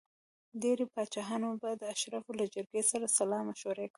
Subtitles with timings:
[0.61, 3.89] ډېری پاچاهانو به د اشرافو له جرګې سره سلا مشوره کوله.